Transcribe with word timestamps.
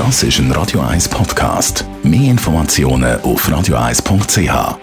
Das 0.00 0.22
ist 0.22 0.38
ein 0.38 0.50
Radio 0.52 0.80
1 0.80 1.10
Podcast. 1.10 1.84
Mehr 2.02 2.30
Informationen 2.30 3.20
auf 3.20 3.46
radio1.ch. 3.46 4.78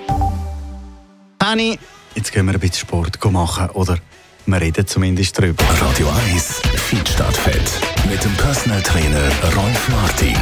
Anni, 1.40 1.79
jetzt 2.13 2.31
gehen 2.31 2.46
wir 2.46 2.54
ein 2.54 2.59
bisschen 2.59 2.88
Sport 2.88 3.31
machen, 3.31 3.67
oder? 3.71 3.97
Wir 4.45 4.61
reden 4.61 4.85
zumindest 4.85 5.35
drüber. 5.35 5.63
Radio 5.81 6.07
1 6.31 6.61
Feed 6.75 7.09
statt 7.09 7.35
Fett. 7.35 7.67
Mit 8.07 8.23
dem 8.23 8.31
Personal 8.35 8.79
Trainer 8.83 9.27
Rolf 9.55 9.89
Martin. 9.89 10.38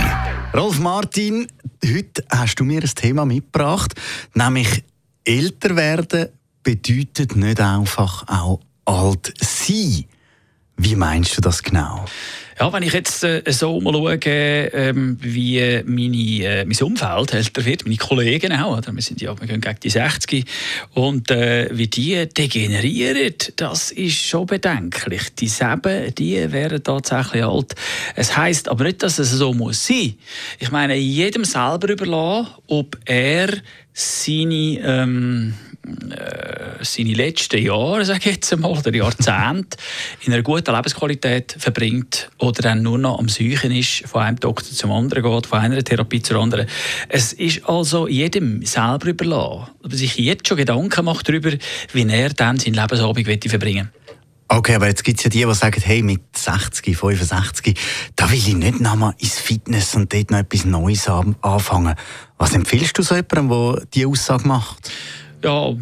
Rolf 0.53 0.77
Martin, 0.79 1.47
heute 1.81 2.25
hast 2.29 2.55
du 2.55 2.65
mir 2.65 2.81
ein 2.81 2.95
Thema 2.95 3.25
mitgebracht, 3.25 3.93
nämlich 4.33 4.83
älter 5.23 5.77
werden 5.77 6.27
bedeutet 6.63 7.37
nicht 7.37 7.61
einfach 7.61 8.27
auch 8.27 8.59
alt 8.83 9.33
sein. 9.39 10.03
Wie 10.77 10.95
meinst 10.95 11.37
du 11.37 11.41
das 11.41 11.63
genau? 11.63 12.05
Ja, 12.57 12.71
wenn 12.71 12.83
ich 12.83 12.93
jetzt 12.93 13.21
äh, 13.25 13.43
so 13.47 13.81
mal 13.81 13.93
schaue, 13.93 14.17
ähm, 14.31 15.17
wie 15.19 15.83
meine, 15.85 16.15
äh, 16.15 16.65
mein 16.65 16.81
Umfeld 16.83 17.33
älter 17.33 17.65
wird, 17.65 17.85
meine 17.85 17.97
Kollegen 17.97 18.53
auch, 18.53 18.77
oder? 18.77 18.95
wir 18.95 19.01
sind 19.01 19.21
ja 19.21 19.37
wir 19.37 19.45
gehen 19.45 19.59
gegen 19.59 19.79
die 19.83 19.89
60 19.89 20.45
und 20.93 21.29
äh, 21.31 21.67
wie 21.73 21.87
die 21.87 22.25
degenerieren, 22.29 23.33
das 23.57 23.91
ist 23.91 24.15
schon 24.15 24.45
bedenklich. 24.45 25.35
Die 25.35 25.49
Seben, 25.49 26.15
die 26.15 26.49
werden 26.53 26.81
tatsächlich 26.81 27.43
alt. 27.43 27.75
Es 28.15 28.37
heißt 28.37 28.69
aber 28.69 28.85
nicht, 28.85 29.03
dass 29.03 29.19
es 29.19 29.31
so 29.31 29.53
muss 29.53 29.85
sein. 29.85 30.15
Ich 30.59 30.71
meine, 30.71 30.95
jedem 30.95 31.43
selber 31.43 31.89
überlassen, 31.89 32.53
ob 32.67 32.97
er 33.03 33.49
seine 33.91 34.79
ähm, 34.81 35.53
äh, 35.73 35.74
seine 36.81 37.13
letzten 37.13 37.63
Jahre, 37.63 38.05
sage 38.05 38.19
ich 38.19 38.25
jetzt 38.25 38.53
einmal, 38.53 38.71
oder 38.71 38.93
Jahrzehnte 38.93 39.77
in 40.25 40.33
einer 40.33 40.43
guten 40.43 40.73
Lebensqualität 40.73 41.55
verbringt 41.57 42.29
oder 42.37 42.61
dann 42.61 42.81
nur 42.81 42.97
noch 42.97 43.19
am 43.19 43.29
Suchen 43.29 43.71
ist, 43.71 44.07
von 44.07 44.21
einem 44.21 44.39
Doktor 44.39 44.71
zum 44.71 44.91
anderen 44.91 45.23
geht, 45.23 45.45
von 45.45 45.59
einer 45.59 45.83
Therapie 45.83 46.21
zur 46.21 46.41
anderen. 46.41 46.67
Es 47.09 47.33
ist 47.33 47.67
also 47.67 48.07
jedem 48.07 48.65
selber 48.65 49.07
überlassen, 49.07 49.71
aber 49.83 49.95
sich 49.95 50.15
jetzt 50.17 50.47
schon 50.47 50.57
Gedanken 50.57 51.05
macht 51.05 51.27
darüber, 51.27 51.51
wie 51.93 52.07
er 52.07 52.29
dann 52.29 52.57
seinen 52.57 52.75
Lebensabend 52.75 53.49
verbringen 53.49 53.89
will. 53.93 54.05
Okay, 54.47 54.75
aber 54.75 54.87
jetzt 54.87 55.03
gibt 55.03 55.17
es 55.17 55.23
ja 55.23 55.29
die, 55.29 55.43
die 55.43 55.53
sagen, 55.55 55.81
hey, 55.83 56.03
mit 56.03 56.37
60, 56.37 56.95
65, 56.95 57.75
da 58.15 58.29
will 58.29 58.37
ich 58.37 58.53
nicht 58.53 58.79
nochmal 58.79 59.15
ins 59.17 59.39
Fitness 59.39 59.95
und 59.95 60.13
dort 60.13 60.29
noch 60.29 60.37
etwas 60.37 60.65
Neues 60.65 61.09
anfangen. 61.09 61.95
Was 62.37 62.53
empfiehlst 62.53 62.95
du 62.97 63.01
so 63.01 63.15
jemandem, 63.15 63.49
der 63.49 63.85
diese 63.91 64.07
Aussage 64.07 64.47
macht? 64.47 64.91
Ja, 65.45 65.75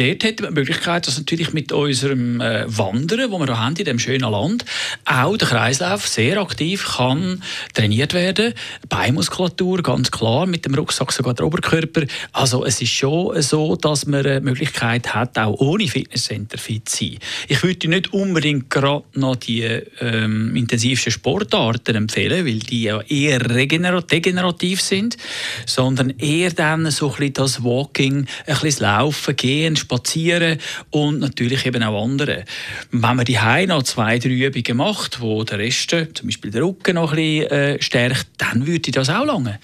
dort 0.00 0.24
hätten 0.24 0.42
wir 0.44 0.48
die 0.48 0.54
Möglichkeit, 0.54 1.06
dass 1.06 1.18
natürlich 1.18 1.52
mit 1.52 1.70
unserem 1.72 2.40
äh, 2.40 2.64
Wandern, 2.66 3.30
wo 3.30 3.38
wir 3.38 3.58
haben, 3.58 3.76
in 3.76 3.84
diesem 3.84 3.98
schönen 3.98 4.30
Land, 4.30 4.64
auch 5.04 5.36
der 5.36 5.48
Kreislauf 5.48 6.08
sehr 6.08 6.40
aktiv 6.40 6.86
kann 6.96 7.42
trainiert 7.74 8.14
werden. 8.14 8.54
Beinmuskulatur, 8.88 9.82
ganz 9.82 10.10
klar, 10.10 10.46
mit 10.46 10.64
dem 10.64 10.74
Rucksack 10.74 11.12
sogar 11.12 11.34
der 11.34 11.44
Oberkörper. 11.44 12.04
Also 12.32 12.64
es 12.64 12.80
ist 12.80 12.92
schon 12.92 13.42
so, 13.42 13.76
dass 13.76 14.06
man 14.06 14.24
eine 14.24 14.40
Möglichkeit 14.40 15.14
hat, 15.14 15.36
auch 15.36 15.60
ohne 15.60 15.86
Fitnesscenter 15.86 16.56
fit 16.56 16.88
zu 16.88 17.04
sein. 17.04 17.18
Ich 17.48 17.62
würde 17.62 17.88
nicht 17.88 18.14
unbedingt 18.14 18.70
gerade 18.70 19.04
noch 19.12 19.36
die 19.36 19.62
ähm, 20.00 20.56
intensivsten 20.56 21.12
Sportarten 21.12 21.96
empfehlen, 21.96 22.46
weil 22.46 22.60
die 22.60 22.84
ja 22.84 23.02
eher 23.02 23.40
degenerativ 23.40 24.80
sind, 24.80 25.18
sondern 25.66 26.10
eher 26.18 26.52
dann 26.52 26.90
so 26.90 27.10
ein 27.10 27.16
bisschen 27.16 27.32
das 27.34 27.62
Walking, 27.62 28.26
ein 28.46 28.54
bisschen 28.54 28.69
das 28.70 28.80
Laufen, 28.80 29.36
Gehen, 29.36 29.76
Spazieren 29.76 30.58
und 30.90 31.20
natürlich 31.20 31.66
eben 31.66 31.82
auch 31.82 32.02
andere. 32.02 32.44
Wenn 32.90 33.16
man 33.16 33.24
die 33.24 33.38
noch 33.66 33.82
zwei, 33.82 34.18
drei 34.18 34.30
Übungen 34.30 34.76
macht, 34.76 35.20
wo 35.20 35.44
der 35.44 35.58
Rest, 35.58 35.90
zum 35.90 36.26
Beispiel 36.26 36.50
der 36.50 36.62
Rücken 36.62 36.94
noch 36.94 37.12
ein 37.12 37.16
bisschen 37.16 37.50
äh, 37.50 37.82
stärkt, 37.82 38.28
dann 38.38 38.66
würde 38.66 38.90
das 38.90 39.10
auch 39.10 39.24
lange. 39.24 39.58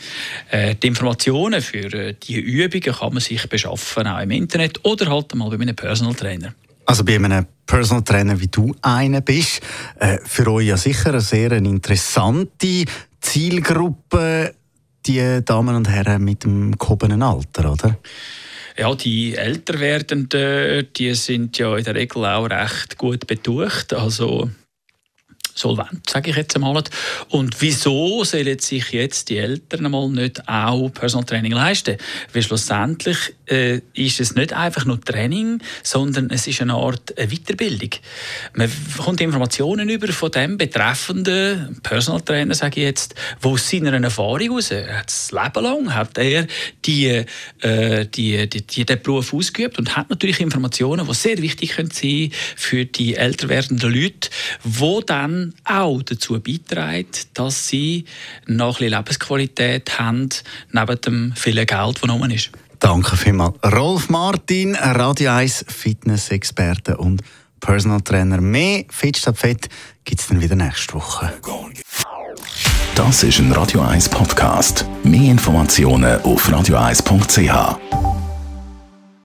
Äh, 0.51 0.75
die 0.75 0.89
Informationen 0.89 1.61
für 1.61 1.93
äh, 1.93 2.15
diese 2.23 2.41
Übungen 2.41 2.95
kann 2.95 3.13
man 3.13 3.21
sich 3.21 3.49
beschaffen, 3.49 4.07
auch 4.07 4.21
im 4.21 4.31
Internet 4.31 4.85
oder 4.85 5.11
halt 5.11 5.35
mal 5.35 5.49
bei 5.51 5.57
einem 5.57 5.77
Personal 5.77 6.15
Trainer. 6.15 6.55
Also 6.87 7.05
bei 7.05 7.17
einem 7.17 7.47
Personal 7.67 8.05
Trainer, 8.05 8.41
wie 8.41 8.47
du 8.47 8.75
einer 8.81 9.21
bist, 9.21 9.61
äh, 9.99 10.19
für 10.25 10.47
euch 10.53 10.69
ja 10.69 10.77
sicher 10.77 11.11
eine 11.11 11.21
sehr 11.21 11.51
interessante 11.53 12.85
Zielgruppe, 13.21 14.55
die 15.05 15.41
Damen 15.45 15.75
und 15.75 15.89
Herren 15.89 16.25
mit 16.25 16.45
dem 16.45 16.79
gehobenen 16.79 17.23
Alter, 17.23 17.73
oder? 17.73 17.99
Ja, 18.79 18.95
die 18.95 19.35
älter 19.37 19.81
werdenden, 19.81 20.87
die 20.97 21.15
sind 21.15 21.57
ja 21.57 21.77
in 21.77 21.85
der 21.85 21.95
Regel 21.95 22.27
auch 22.27 22.45
recht 22.51 22.99
gut 22.99 23.27
betucht. 23.27 23.95
Also 23.95 24.51
solvent, 25.57 26.09
sage 26.09 26.31
ich 26.31 26.37
jetzt 26.37 26.55
einmal. 26.55 26.83
Und 27.31 27.61
wieso 27.61 28.23
sollen 28.25 28.59
sich 28.59 28.91
jetzt 28.91 29.29
die 29.31 29.39
Eltern 29.39 29.87
einmal 29.87 30.09
nicht 30.11 30.49
auch 30.49 30.89
Personal 30.91 31.25
Training 31.25 31.53
leisten? 31.53 31.97
Weil 32.33 32.43
schlussendlich 32.43 33.35
äh, 33.47 33.81
ist 33.95 34.21
es 34.21 34.35
nicht 34.35 34.53
einfach 34.53 34.85
nur 34.85 35.01
Training, 35.01 35.61
sondern 35.83 36.31
es 36.31 36.47
ist 36.47 36.61
eine 36.61 36.75
Art 36.75 37.15
Weiterbildung. 37.17 37.91
Man 38.55 38.71
bekommt 38.97 39.21
Informationen 39.21 39.89
über 39.89 40.09
von 40.09 40.31
dem 40.31 40.59
betreffenden 40.59 41.81
Personal 41.83 42.21
Trainer, 42.21 42.55
sage 42.55 42.81
ich 42.81 42.87
jetzt, 42.87 43.15
wo 43.41 43.53
aus 43.53 43.69
seiner 43.69 43.93
Erfahrung 43.93 44.41
heraus, 44.41 44.71
er 44.71 44.99
hat 44.99 45.07
das 45.07 45.33
Leben 45.33 45.65
lang 45.65 45.95
hat 45.95 46.19
er 46.19 46.47
die, 46.85 47.25
äh, 47.61 48.07
die, 48.07 48.49
die, 48.49 48.67
die, 48.67 48.85
den 48.85 49.03
Beruf 49.03 49.33
ausgeübt 49.33 49.79
und 49.79 49.97
hat 49.97 50.11
natürlich 50.11 50.41
Informationen, 50.41 51.07
die 51.07 51.15
sehr 51.15 51.39
wichtig 51.39 51.71
können 51.71 51.91
sein 51.91 52.31
für 52.57 52.85
die 52.85 53.15
älter 53.15 53.49
werdenden 53.49 53.93
Leute, 53.93 54.29
wo 54.63 55.01
dann 55.01 55.46
auch 55.65 56.03
dazu 56.03 56.41
beiträgt, 56.41 57.39
dass 57.39 57.69
sie 57.69 58.05
noch 58.47 58.81
ein 58.81 58.91
Lebensqualität 58.91 59.99
haben, 59.99 60.29
neben 60.73 61.01
dem 61.01 61.33
vielen 61.37 61.67
Geld, 61.67 62.03
das 62.03 62.11
rum 62.11 62.31
ist. 62.31 62.51
Danke 62.79 63.17
vielmals. 63.17 63.55
Rolf 63.65 64.09
Martin, 64.09 64.75
Radio 64.75 65.33
1 65.33 65.65
Fitness-Experte 65.69 66.97
und 66.97 67.23
Personal 67.61 68.01
Trainer. 68.03 68.41
Mehr 68.41 68.85
Fit 68.91 69.17
statt 69.17 69.39
Fett 69.39 69.69
gibt 70.05 70.21
es 70.21 70.29
dann 70.29 70.41
wieder 70.41 70.57
nächste 70.57 70.95
Woche. 70.95 71.33
Das 72.95 73.23
ist 73.23 73.39
ein 73.39 73.53
Radio 73.53 73.83
1 73.83 74.09
Podcast. 74.09 74.87
Mehr 75.03 75.31
Informationen 75.31 76.21
auf 76.23 76.49
radio1.ch. 76.49 78.06